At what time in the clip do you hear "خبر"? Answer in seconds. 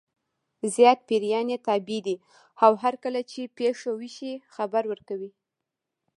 4.55-4.83